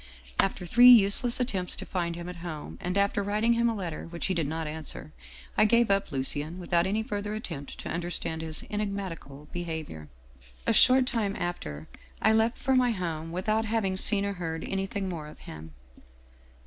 [0.49, 4.07] "After three useless attempts to find him at home, and after writing him a letter
[4.07, 5.11] which he did not answer,
[5.55, 10.09] I gave up Lucien without any further attempt to understand his enigmatical behavior.
[10.65, 11.87] A short time after,
[12.19, 15.71] I left for my home without having seen or heard anything more of him.